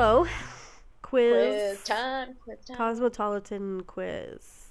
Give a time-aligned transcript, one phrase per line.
[0.00, 0.26] So,
[1.02, 2.34] quiz, Quiz time.
[2.42, 2.76] Quiz time.
[2.78, 4.68] cosmopolitan quiz.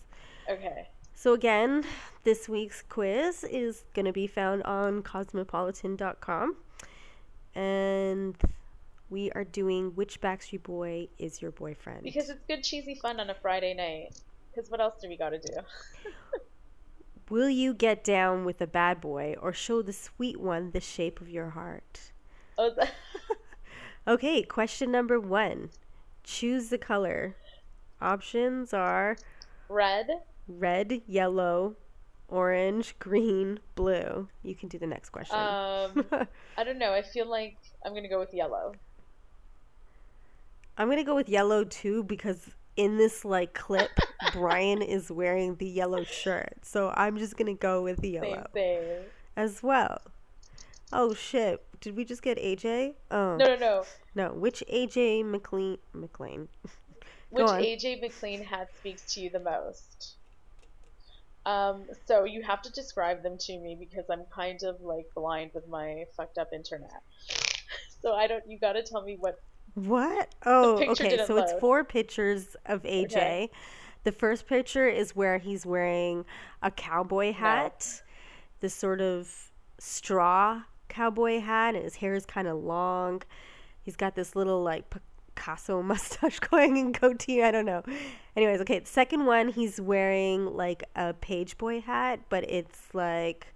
[0.49, 0.87] Okay.
[1.13, 1.83] So again,
[2.23, 6.55] this week's quiz is going to be found on cosmopolitan.com.
[7.53, 8.37] And
[9.11, 12.01] we are doing which Backstreet Boy is your boyfriend?
[12.01, 14.19] Because it's good, cheesy fun on a Friday night.
[14.49, 15.53] Because what else do we got to do?
[17.29, 21.21] Will you get down with a bad boy or show the sweet one the shape
[21.21, 22.13] of your heart?
[22.57, 22.73] Oh,
[24.07, 25.69] Okay, question number 1.
[26.23, 27.35] Choose the color.
[28.01, 29.17] Options are
[29.67, 30.07] red.
[30.47, 31.75] red, yellow,
[32.27, 34.27] orange, green, blue.
[34.43, 35.37] You can do the next question.
[35.37, 36.05] Um,
[36.57, 36.93] I don't know.
[36.93, 38.73] I feel like I'm gonna go with yellow.
[40.77, 43.89] I'm gonna go with yellow too because in this like clip,
[44.33, 48.47] Brian is wearing the yellow shirt, so I'm just gonna go with the Same, yellow
[48.53, 49.01] same.
[49.35, 50.01] as well.
[50.91, 51.63] Oh shit!
[51.81, 52.95] Did we just get AJ?
[53.11, 53.83] Oh No, no, no.
[54.15, 54.33] no.
[54.33, 55.77] Which AJ McLean?
[55.93, 56.47] McLean.
[57.29, 57.61] Which on.
[57.61, 60.15] AJ McLean hat speaks to you the most?
[61.45, 65.51] Um, so you have to describe them to me because I'm kind of like blind
[65.53, 67.01] with my fucked up internet.
[68.01, 68.41] So I don't.
[68.47, 69.41] You got to tell me what.
[69.73, 70.33] What?
[70.45, 71.21] Oh, okay.
[71.25, 73.07] So it's four pictures of AJ.
[73.07, 73.51] Okay.
[74.05, 76.23] The first picture is where he's wearing
[76.63, 78.01] a cowboy hat,
[78.61, 83.21] this sort of straw cowboy hat, and his hair is kind of long.
[83.81, 87.43] He's got this little like Picasso mustache going and goatee.
[87.43, 87.83] I don't know.
[88.35, 88.79] Anyways, okay.
[88.79, 93.53] The second one, he's wearing like a page boy hat, but it's like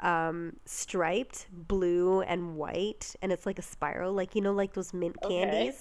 [0.00, 4.94] um striped blue and white and it's like a spiral like you know like those
[4.94, 5.72] mint Okay.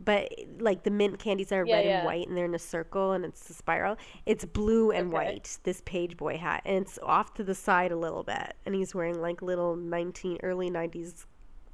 [0.00, 1.96] But like the mint candies are Yeah, red yeah.
[1.98, 3.96] and white and they're in a circle and it's a spiral
[4.26, 5.14] it's blue and Okay.
[5.14, 8.74] white this page boy hat and it's off to the side a little bit and
[8.74, 11.26] he's wearing like little 19 early 90s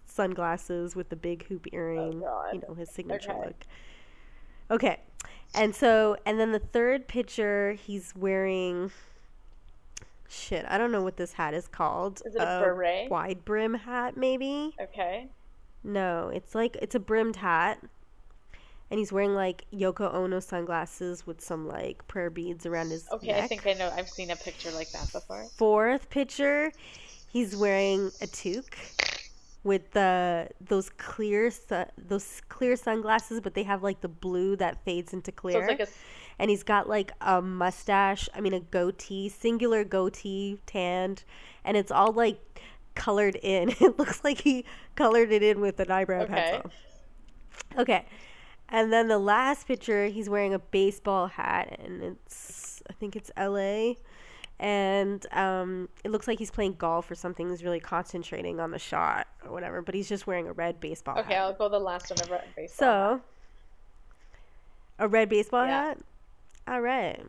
[0.06, 2.54] sunglasses with the big hoop oh, earring Oh, God.
[2.54, 3.46] you know his signature Okay.
[3.46, 3.66] look
[4.70, 5.00] okay
[5.54, 8.90] and so and then the third picture he's wearing
[10.28, 13.10] shit i don't know what this hat is called Is it a beret?
[13.10, 15.28] wide brim hat maybe Okay.
[15.82, 17.78] no, it's like it's a brimmed hat.
[18.90, 23.12] And he's wearing like Yoko Ono sunglasses with some like prayer beads around his neck.
[23.14, 23.26] Okay.
[23.28, 23.44] neck.
[23.44, 23.90] I think I know.
[23.96, 25.44] I've seen a picture like that before.
[25.56, 26.70] Fourth picture,
[27.32, 28.76] he's wearing a toque
[29.64, 34.84] with the those clear su- those clear sunglasses, but they have like the blue that
[34.84, 35.60] fades into So clear.
[35.62, 35.90] it's like a.
[36.38, 41.24] and he's got like a mustache, I mean a goatee, singular goatee tanned,
[41.64, 42.38] and it's all like
[42.94, 43.70] colored in.
[43.80, 46.34] It looks like he colored it in with an eyebrow Okay.
[46.62, 46.70] pencil.
[47.78, 48.04] Okay.
[48.68, 53.30] And then the last picture, he's wearing a baseball hat, and it's I think it's
[53.36, 53.96] L.A.
[54.58, 57.50] And um, it looks like he's playing golf or something.
[57.50, 59.82] He's really concentrating on the shot or whatever.
[59.82, 61.42] But he's just wearing a red baseball Okay, hat.
[61.42, 63.18] I'll go the last one of red baseball.
[63.18, 63.22] So,
[64.98, 65.84] a red baseball Yeah.
[65.88, 65.98] hat.
[66.68, 67.20] All right.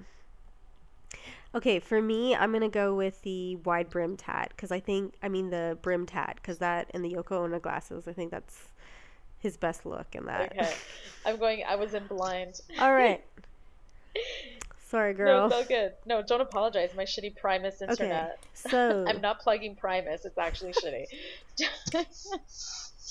[1.54, 5.30] Okay, for me, I'm gonna go with the wide brimmed hat because I think, I
[5.30, 8.08] mean, the brimmed hat because that and the Yoko Ono glasses.
[8.08, 8.72] I think that's
[9.46, 10.52] his best look in that.
[10.52, 10.74] Okay.
[11.26, 11.64] I'm going.
[11.68, 12.60] I was in blind.
[12.80, 13.24] All right.
[14.90, 15.46] Sorry, No, girl.
[15.48, 15.94] it's all good.
[16.06, 16.92] No, don't apologize.
[16.96, 18.38] My shitty Primus internet.
[18.40, 18.70] okay.
[18.70, 20.26] So, I'm not plugging Primus.
[20.26, 21.06] It's actually shitty.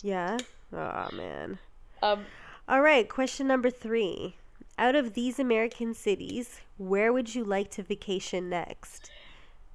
[0.02, 0.38] yeah.
[0.72, 1.58] Oh man.
[2.02, 2.24] um,
[2.68, 4.36] All right, question number three.
[4.78, 9.10] Out of these American cities, where would you like to vacation next?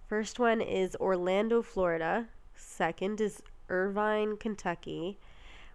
[0.08, 2.28] First one is Orlando, Florida.
[2.56, 5.18] Second is Irvine, Kentucky.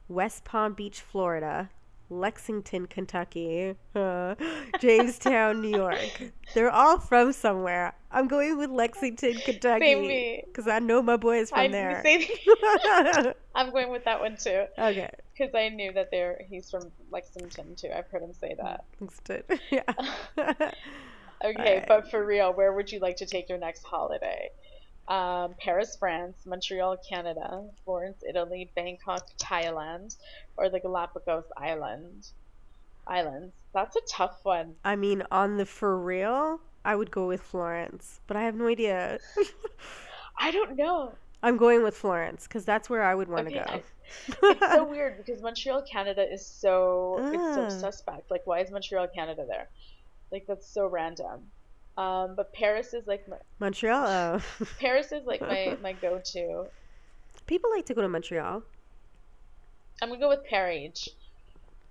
[0.08, 1.70] West Palm Beach, Florida.
[2.10, 3.74] Lexington, Kentucky.
[3.94, 4.34] Uh,
[4.80, 6.22] Jamestown, New York.
[6.54, 7.94] They're all from somewhere.
[8.10, 10.42] I'm going with Lexington, Kentucky.
[10.46, 12.02] Because I know my boy is I from there.
[12.04, 15.10] same- I'm going with that one too okay.
[15.32, 17.88] because I knew that they're he's from Lexington too.
[17.94, 18.84] I've heard him say that.
[19.00, 19.58] Lexington.
[19.70, 19.82] Yeah.
[21.44, 21.88] Okay, Alright.
[21.88, 24.50] but for real, where would you like to take your next holiday?
[25.08, 30.16] Um, Paris, France, Montreal, Canada, Florence, Italy, Bangkok, Thailand,
[30.56, 32.26] or the Galapagos Island
[33.06, 33.54] Islands.
[33.74, 34.76] That's a tough one.
[34.84, 38.66] I mean, on the for real, I would go with Florence, but I have no
[38.66, 39.18] idea.
[40.38, 41.14] I don't know.
[41.42, 43.82] I'm going with Florence because that's where I would want to Okay, go.
[44.50, 47.68] It's so weird because Montreal, Canada is so it's so Ah.
[47.68, 48.30] suspect.
[48.30, 49.68] Like, why is Montreal, Canada there?
[50.32, 51.50] Like, that's so random.
[51.96, 54.06] Um, but Paris is like my, Montreal.
[54.06, 54.66] Oh.
[54.80, 56.66] Paris is like my my go-to.
[57.46, 58.62] People like to go to Montreal.
[60.02, 61.08] I'm gonna go with Paris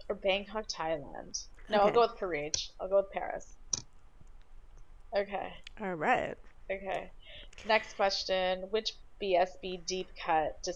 [0.10, 1.46] or Bangkok, Thailand.
[1.70, 2.72] No, I'll go with Paris.
[2.80, 3.54] I'll go with Paris.
[5.16, 5.54] Okay.
[5.80, 6.36] All right.
[6.70, 7.10] Okay.
[7.66, 10.68] Next question: Which BSB deep cut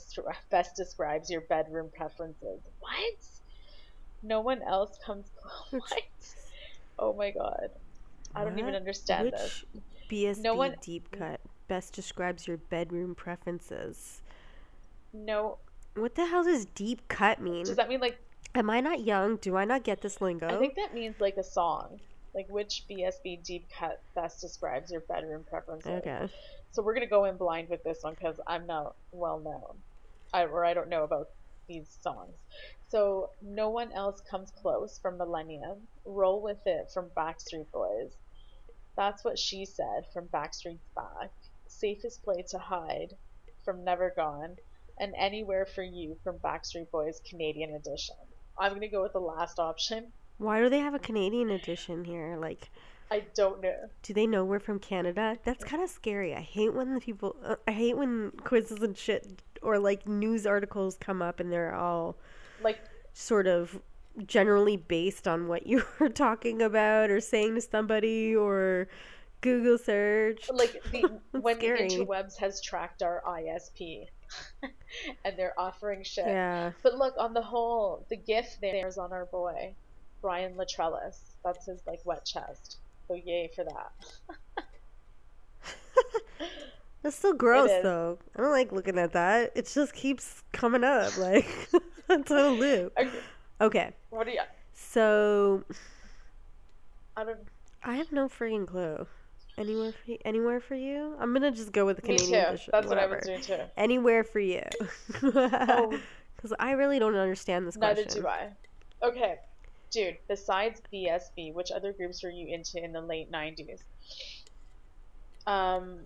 [0.49, 2.61] best describes your bedroom preferences?
[2.79, 3.15] What?
[4.23, 5.81] No one else comes close.
[5.89, 6.03] What?
[6.99, 7.69] Oh my god.
[8.35, 9.65] I don't even understand Which this.
[10.09, 14.21] BSB No one- deep cut best describes your bedroom preferences?
[15.13, 15.57] No.
[15.95, 17.65] What the hell does deep cut mean?
[17.65, 18.19] Does that mean like
[18.55, 19.35] Am I not young?
[19.37, 20.47] Do I not get this lingo?
[20.47, 21.99] I think that means like a song.
[22.33, 25.91] Like which BSB deep cut best describes your bedroom preferences.
[26.05, 26.29] Okay.
[26.71, 29.77] So we're gonna go in blind with this one because I'm not well known,
[30.33, 31.29] I, or I don't know about
[31.67, 32.33] these songs.
[32.89, 35.87] So no one else comes close from Millennium.
[36.05, 38.13] Roll with it from Backstreet Boys.
[38.95, 41.31] That's what she said from Backstreet's Back.
[41.67, 43.13] Safest place to hide
[43.65, 44.55] from Never Gone,
[44.99, 48.15] and Anywhere for You from Backstreet Boys Canadian Edition.
[48.57, 50.11] I'm gonna go with the last option.
[50.37, 52.37] Why do they have a Canadian edition here?
[52.39, 52.69] Like,
[53.11, 53.89] I don't know.
[54.03, 55.37] do they know we're from Canada?
[55.43, 56.33] That's kind of scary.
[56.33, 57.35] I hate when the people.
[57.43, 61.75] Uh, I hate when quizzes and shit or like news articles come up and they're
[61.75, 62.17] all
[62.63, 62.79] Like
[63.13, 63.79] sort of
[64.25, 68.87] generally based on what you were talking about or saying to somebody or
[69.41, 70.49] Google search.
[70.51, 71.87] like the when the scary.
[71.89, 74.07] interwebs has tracked our ISP
[75.25, 76.27] and they're offering shit.
[76.27, 76.71] Yeah.
[76.83, 79.73] But look, on the whole, the gift there is on our boy,
[80.21, 81.19] Brian Littrell's.
[81.43, 82.77] That's his like wet chest.
[83.07, 83.91] So yay for that.
[87.03, 88.17] That's still gross though.
[88.35, 89.51] I don't like looking at that.
[89.55, 91.47] It just keeps coming up like
[92.29, 92.93] a loop.
[92.97, 93.11] Okay,
[93.61, 93.91] Okay.
[94.09, 94.41] what do you?
[94.73, 95.63] So
[97.15, 97.39] I don't.
[97.83, 99.05] I have no freaking clue.
[99.57, 101.15] Anywhere for you, anywhere for you?
[101.19, 102.47] I'm gonna just go with the Canadian Me too.
[102.49, 102.69] edition.
[102.71, 103.15] That's what I whatever.
[103.15, 103.63] was doing too.
[103.75, 104.63] Anywhere for you.
[105.23, 105.97] Oh.
[106.35, 108.21] Because I really don't understand this Neither question.
[108.21, 108.49] do I.
[109.01, 109.39] Okay,
[109.89, 110.17] dude.
[110.27, 113.79] Besides BSB, which other groups were you into in the late '90s?
[115.47, 116.01] Um,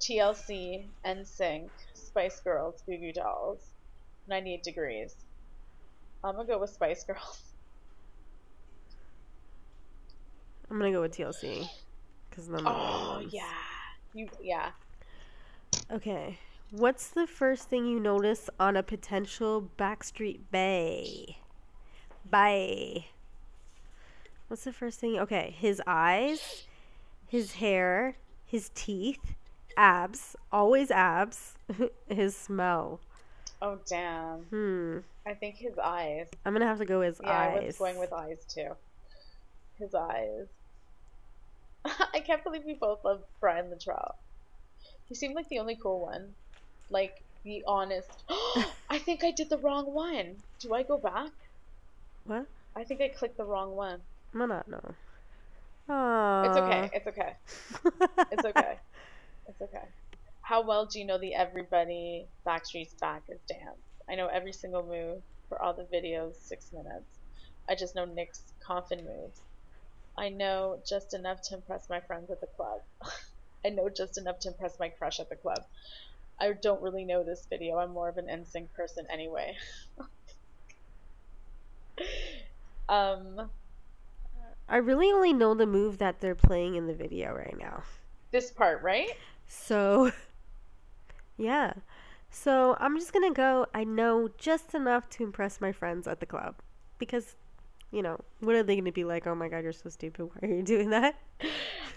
[0.00, 3.71] TLC, NSYNC, Spice Girls, Goo Goo Dolls,
[4.28, 5.14] 98 Degrees.
[6.24, 7.42] I'm gonna go with Spice Girls.
[10.70, 11.68] I'm gonna go with TLC.
[12.30, 13.32] Because Oh those.
[13.32, 13.42] yeah,
[14.14, 14.70] you yeah.
[15.90, 16.38] Okay.
[16.70, 21.36] What's the first thing you notice on a potential Backstreet Bay?
[22.30, 23.08] Bay.
[24.48, 25.18] What's the first thing?
[25.18, 26.66] Okay, his eyes,
[27.28, 28.16] his hair,
[28.46, 29.34] his teeth,
[29.76, 31.54] abs, always abs,
[32.08, 33.00] his smell.
[33.62, 34.40] Oh damn.
[34.50, 34.98] Hmm.
[35.24, 36.26] I think his eyes.
[36.44, 38.72] I'm gonna have to go with Yeah, I was going with eyes too.
[39.78, 40.46] His eyes.
[41.84, 44.14] I can't believe we both love Brian Littrell.
[45.08, 46.34] He seemed like the only cool one.
[46.90, 48.10] Like the honest.
[48.90, 50.36] I think I did the wrong one.
[50.58, 51.30] Do I go back?
[52.24, 52.46] What?
[52.74, 54.00] I think I clicked the wrong one.
[54.34, 54.94] I'm not know.
[56.46, 56.90] It's okay.
[56.94, 57.36] It's okay.
[58.32, 58.78] It's okay.
[59.48, 59.84] It's okay.
[60.52, 63.80] How well do you know the Everybody Backstreet's Back is dance?
[64.06, 67.20] I know every single move for all the videos, six minutes.
[67.70, 69.40] I just know Nick's coffin moves.
[70.18, 72.82] I know just enough to impress my friends at the club.
[73.64, 75.64] I know just enough to impress my crush at the club.
[76.38, 77.78] I don't really know this video.
[77.78, 79.56] I'm more of an NSYNC person anyway.
[82.90, 83.48] um,
[84.68, 87.84] I really only know the move that they're playing in the video right now.
[88.32, 89.08] this part, right?
[89.48, 90.12] So,
[91.36, 91.74] yeah.
[92.30, 93.66] So I'm just gonna go.
[93.74, 96.54] I know just enough to impress my friends at the club,
[96.98, 97.36] because,
[97.90, 99.26] you know, what are they gonna be like?
[99.26, 100.24] Oh my god, you're so stupid.
[100.24, 101.14] Why are you doing that?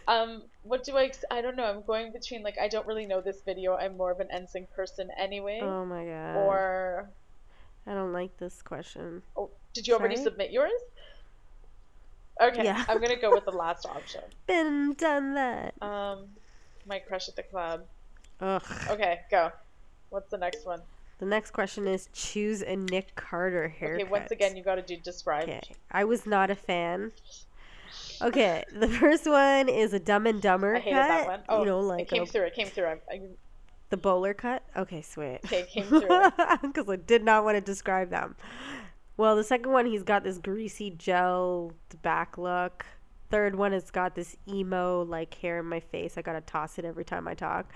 [0.07, 1.11] Um, what do I?
[1.31, 1.63] I don't know.
[1.63, 3.75] I'm going between like I don't really know this video.
[3.75, 5.61] I'm more of an NSYNC person anyway.
[5.63, 6.35] Oh my god.
[6.37, 7.09] or
[7.87, 9.23] I don't like this question.
[9.35, 10.79] oh, did you already submit yours?
[12.39, 12.85] Okay, Yeah.
[12.87, 14.21] I'm gonna go with the last option.
[14.45, 15.73] Been done that.
[15.81, 16.27] Um,
[16.85, 17.85] my crush at the club.
[18.41, 18.63] Ugh.
[18.89, 19.51] Okay, go.
[20.09, 20.81] What's the next one?
[21.19, 24.01] The next question is choose a Nick Carter haircut.
[24.01, 25.43] Okay, once again, you got to do describe.
[25.43, 25.61] Okay,
[25.91, 27.11] I was not a fan.
[28.21, 31.07] Okay, the first one is a Dumb and Dumber I hated cut.
[31.07, 31.39] that one.
[31.47, 32.43] Oh, you know, it came a- through.
[32.43, 32.85] It came through.
[32.85, 33.21] I, I,
[33.89, 34.63] the bowler cut.
[34.75, 35.39] Okay, sweet.
[35.45, 36.01] okay, it came through.
[36.61, 38.35] Because I did not want to describe them.
[39.17, 42.85] Well, the second one, he's got this greasy gel back look.
[43.31, 46.17] Third one it's got this emo like hair in my face.
[46.17, 47.71] I gotta toss it every time I talk.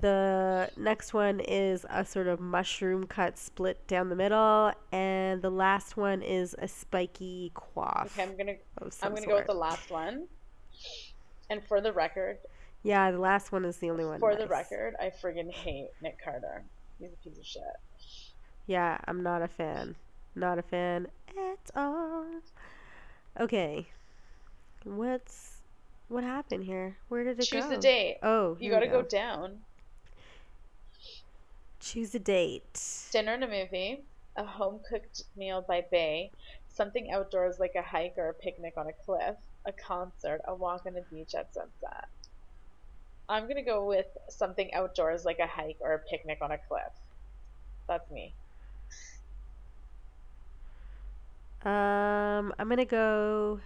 [0.00, 5.50] The next one is a sort of mushroom cut split down the middle, and the
[5.50, 8.06] last one is a spiky coif.
[8.06, 8.56] Okay, I'm gonna
[9.02, 10.26] I'm gonna go with the last one.
[11.48, 12.38] And for the record,
[12.82, 14.20] Yeah, the last one is the only one.
[14.20, 16.62] for the record, I friggin' hate Nick Carter.
[16.98, 17.62] He's a piece of shit.
[18.66, 19.96] Yeah, I'm not a fan.
[20.34, 21.06] Not a fan
[21.38, 22.26] at all.
[23.40, 23.86] Okay.
[24.84, 25.52] What's
[26.08, 26.96] what happened here?
[27.08, 27.68] Where did it Choose go?
[27.70, 28.18] Choose the date.
[28.22, 29.60] Oh, You gotta go down.
[31.86, 32.80] Choose a date.
[33.12, 34.02] Dinner and a movie,
[34.34, 36.32] a home cooked meal by bay,
[36.68, 40.82] something outdoors like a hike or a picnic on a cliff, a concert, a walk
[40.84, 42.08] on the beach at sunset.
[43.28, 46.58] I'm going to go with something outdoors like a hike or a picnic on a
[46.58, 46.92] cliff.
[47.86, 48.34] That's me.
[51.64, 53.60] Um, I'm gonna go.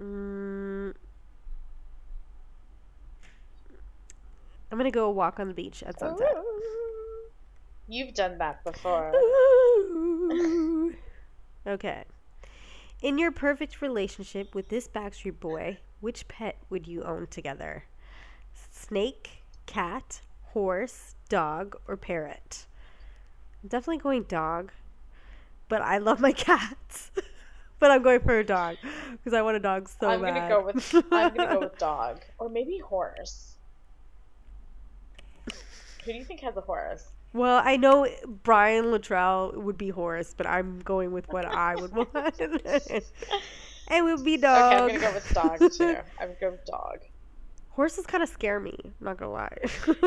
[0.00, 0.51] Mm,
[4.72, 6.34] I'm gonna go walk on the beach at sunset.
[7.88, 9.12] You've done that before.
[11.66, 12.04] okay.
[13.02, 17.84] In your perfect relationship with this Backstreet Boy, which pet would you own together?
[18.54, 22.64] Snake, cat, horse, dog, or parrot?
[23.62, 24.72] I'm definitely going dog,
[25.68, 27.10] but I love my cats.
[27.78, 28.78] but I'm going for a dog
[29.12, 30.34] because I want a dog so I'm bad.
[30.34, 33.56] gonna go with I'm gonna go with dog or maybe horse.
[36.04, 37.06] Who do you think has a horse?
[37.32, 41.92] Well, I know Brian Littrell would be horse, but I'm going with what I would
[41.96, 42.12] want.
[42.40, 43.04] it
[43.90, 44.90] would be dog.
[44.90, 45.84] Okay, I'm gonna go with dog too.
[46.20, 46.98] I'm gonna go with dog.
[47.70, 48.78] Horses kind of scare me.
[48.84, 49.56] I'm not gonna lie.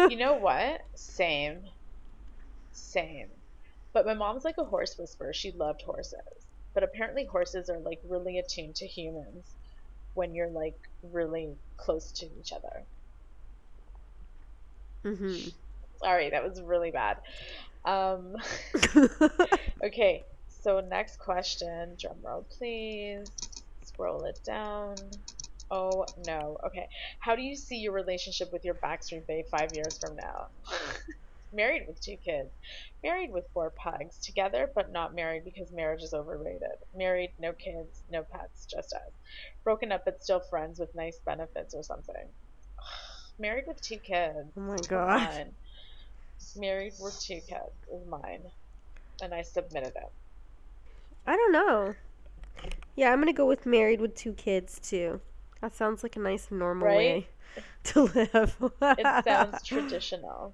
[0.10, 0.82] You know what?
[0.94, 1.62] Same.
[2.74, 3.30] Same.
[3.92, 5.34] But my mom's like a horse whisperer.
[5.34, 6.20] She loved horses.
[6.76, 9.46] But apparently horses are like really attuned to humans
[10.14, 10.78] when you're like
[11.12, 12.84] really close to each other.
[15.06, 15.38] Hmm
[16.02, 17.18] Sorry, that was really bad.
[17.86, 18.36] Um,
[19.84, 21.96] okay, so next question.
[22.00, 23.28] Drum roll, please.
[23.84, 24.96] Scroll it down.
[25.72, 26.58] Oh no.
[26.66, 26.88] Okay.
[27.20, 30.48] How do you see your relationship with your Backstreet Bay five years from now?
[31.54, 32.50] married with two kids.
[33.04, 34.18] Married with four pugs.
[34.18, 36.78] Together but not married because marriage is overrated.
[36.96, 39.12] Married, no kids, no pets, just us.
[39.64, 42.28] Broken up but still friends with nice benefits or something.
[43.40, 44.50] Married with two kids.
[44.58, 45.52] oh my god.
[46.58, 48.42] Married with two kids is mine.
[49.22, 50.12] And I submitted it.
[51.28, 51.96] I don't know.
[52.96, 55.20] Yeah, I'm gonna go with married with two kids too.
[55.62, 56.98] That sounds like a nice normal Right?
[56.98, 57.28] way
[57.86, 58.56] to live.
[58.82, 60.54] It sounds traditional.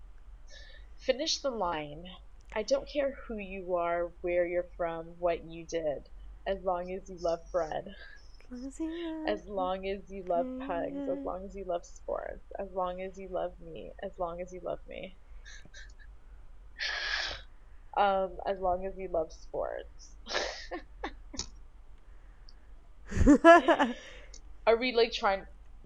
[0.99, 2.05] Finish the line.
[2.53, 6.03] I don't care who you are, where you're from, what you did,
[6.45, 7.95] as long as you love bread,
[9.27, 13.17] as long as you love pugs, as long as you love sports, as long as
[13.17, 15.15] you love me, as long as you love me.
[17.97, 20.15] Um, as long as you love sports.
[24.67, 25.41] Are we like trying?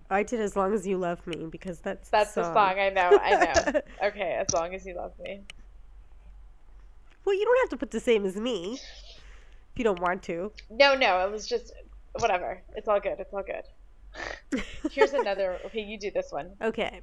[0.10, 2.80] I did as long as you love me because that's That's the song.
[2.80, 3.20] I know.
[3.22, 3.82] I know.
[4.08, 5.42] Okay, as long as you love me.
[7.26, 10.52] well, you don't have to put the same as me if you don't want to.
[10.70, 11.74] No, no, it was just
[12.20, 12.62] whatever.
[12.76, 13.20] It's all good.
[13.20, 14.62] It's all good.
[14.92, 15.60] Here's another.
[15.66, 16.52] Okay, you do this one.
[16.62, 17.02] Okay.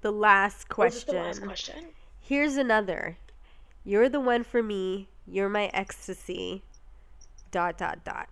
[0.00, 1.14] The last question.
[1.14, 1.86] the last question?
[2.20, 3.16] Here's another.
[3.84, 5.08] You're the one for me.
[5.26, 6.62] You're my ecstasy.
[7.50, 8.28] Dot dot dot.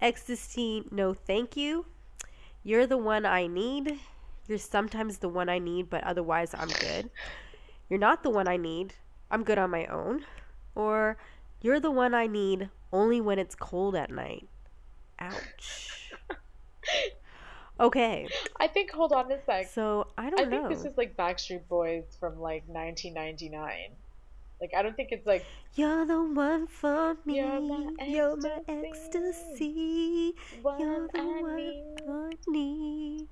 [0.00, 1.86] Ecstasy, no thank you.
[2.62, 4.00] You're the one I need.
[4.46, 7.10] You're sometimes the one I need, but otherwise I'm good.
[7.88, 8.94] You're not the one I need.
[9.30, 10.24] I'm good on my own.
[10.74, 11.16] Or
[11.60, 14.48] you're the one I need only when it's cold at night.
[15.20, 16.12] Ouch.
[17.78, 18.90] Okay, I think.
[18.90, 19.68] Hold on a sec.
[19.70, 20.68] so I don't I know.
[20.68, 23.92] think this is like Backstreet Boys from like 1999.
[24.60, 27.38] Like I don't think it's like You're the one for me.
[27.38, 28.90] You're my You're my ecstasy.
[28.90, 30.34] ecstasy.
[30.62, 31.84] You're the I one need.
[32.04, 33.26] for me.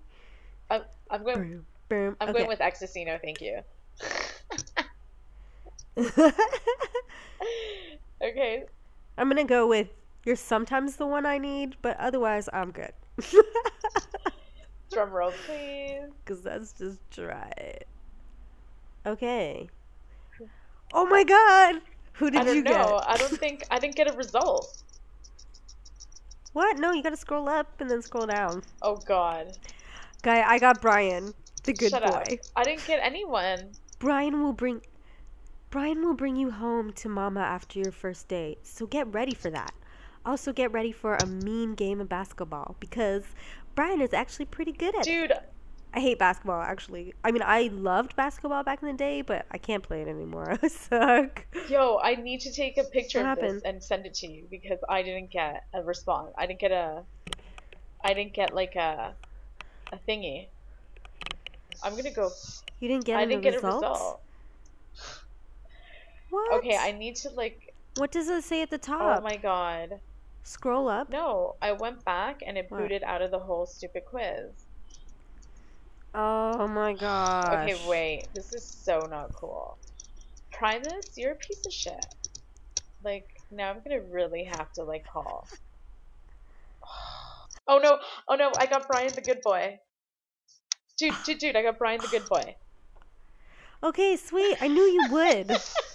[0.71, 1.37] I'm, I'm going.
[1.37, 2.17] Boom, boom.
[2.19, 2.39] I'm okay.
[2.39, 3.05] going with ecstasy.
[3.05, 3.61] No, thank you.
[8.23, 8.65] Okay.
[9.17, 9.89] I'm gonna go with
[10.25, 12.93] you're sometimes the one I need, but otherwise I'm good.
[14.93, 16.03] Drum roll, please.
[16.25, 17.53] Cause that's just dry.
[19.07, 19.69] Okay.
[20.95, 21.83] Oh my god!
[22.15, 22.99] Who I did don't you know.
[23.01, 23.11] get?
[23.11, 24.83] I don't think I didn't get a result.
[26.55, 26.79] What?
[26.79, 28.63] No, you gotta scroll up and then scroll down.
[28.81, 29.57] Oh God.
[30.23, 31.35] Guy, I got Brian,
[31.65, 32.09] the good Shut boy.
[32.09, 32.29] up.
[32.57, 33.71] I didn't get anyone.
[33.99, 34.81] Brian will bring
[35.71, 38.67] Brian will bring you home to mama after your first date.
[38.67, 39.75] So get ready for that.
[40.29, 43.25] Also get ready for a mean game of basketball because
[43.75, 45.05] Brian is actually pretty good at it.
[45.05, 45.33] Dude,
[45.95, 47.15] I hate basketball actually.
[47.25, 50.59] I mean, I loved basketball back in the day, but I can't play it anymore.
[50.63, 51.47] I suck.
[51.69, 54.47] yo, I need to take a picture What of this and send it to you
[54.51, 56.33] because I didn't get a response.
[56.37, 57.05] I didn't get a
[58.05, 59.15] I didn't get like a
[59.93, 60.49] a thingy.
[61.83, 62.31] I'm gonna go
[62.81, 63.83] You didn't get I didn't get a results?
[63.83, 64.21] result.
[66.31, 66.53] What?
[66.59, 69.19] Okay, I need to like What does it say at the oh top?
[69.19, 70.01] oh my god.
[70.49, 71.11] Scroll up.
[71.11, 72.81] No, I went back and it What?
[72.81, 74.65] booted out of the whole stupid quiz.
[76.15, 77.69] Oh my god.
[77.69, 78.29] Okay, wait.
[78.33, 79.77] This is so not cool.
[80.51, 82.07] Primus, you're a piece of shit.
[83.05, 85.47] Like now I'm gonna really have to like call.
[87.71, 87.99] Oh no!
[88.27, 88.51] Oh no!
[88.59, 89.79] I got Brian the good boy.
[90.97, 91.57] Dude, dude, dude!
[91.57, 92.57] I got Brian the good boy.
[93.83, 94.57] Okay, sweet.
[94.63, 95.51] I knew you would.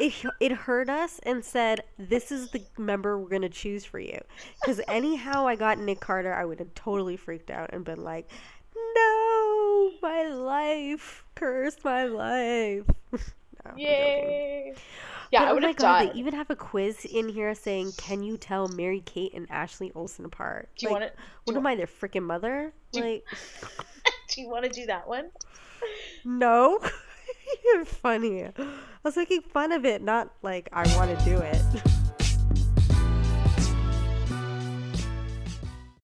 [0.00, 4.18] it it heard us and said, "This is the member we're gonna choose for you."
[4.60, 8.28] Because anyhow, I got Nick Carter, I would have totally freaked out and been like,
[8.94, 14.74] "No, my life, curse my life." no, Yay!
[15.30, 16.14] Yeah, But I oh would my have god, died.
[16.14, 19.90] they even have a quiz in here saying, "Can you tell Mary Kate and Ashley
[19.94, 21.20] Olsen apart?" Do you like, want to?
[21.44, 22.72] What am I, their freaking mother?
[22.92, 23.24] Do you- like,
[24.34, 25.30] Do you want to do that one?
[26.24, 26.80] no.
[27.64, 28.44] You're funny.
[28.44, 28.52] I
[29.02, 31.82] was making fun of it, not like I want to do it.